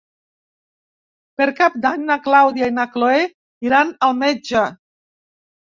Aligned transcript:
Per 1.41 1.47
Cap 1.61 1.77
d'Any 1.85 2.07
na 2.09 2.17
Clàudia 2.29 2.73
i 2.73 2.75
na 2.81 2.89
Cloè 2.97 3.21
iran 3.71 3.97
al 4.09 4.21
metge. 4.25 4.69